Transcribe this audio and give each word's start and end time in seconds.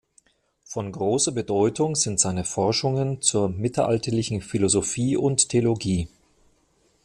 Von 0.65 0.91
großer 0.91 1.31
Bedeutung 1.31 1.93
sind 1.95 2.19
seine 2.19 2.43
Forschungen 2.43 3.21
zur 3.21 3.49
mittelalterlichen 3.49 4.41
Philosophie 4.41 5.15
und 5.15 5.49
Theologie. 5.49 6.07